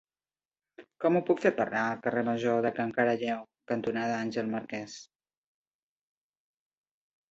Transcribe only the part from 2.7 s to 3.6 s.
Can Caralleu